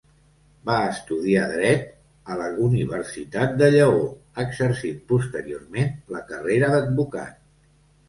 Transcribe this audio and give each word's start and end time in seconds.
Va 0.69 0.77
estudiar 0.93 1.43
dret 1.51 1.85
a 2.31 2.39
la 2.41 2.47
Universitat 2.69 3.55
de 3.61 3.71
Lleó, 3.77 4.03
exercint 4.47 5.01
posteriorment 5.15 5.97
la 6.17 6.27
carrera 6.35 6.77
d'advocat. 6.77 7.43